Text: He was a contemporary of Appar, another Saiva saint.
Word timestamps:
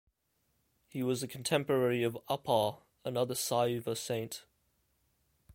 He 0.87 1.03
was 1.03 1.21
a 1.21 1.27
contemporary 1.27 2.01
of 2.01 2.17
Appar, 2.27 2.79
another 3.05 3.35
Saiva 3.35 3.95
saint. 3.95 4.45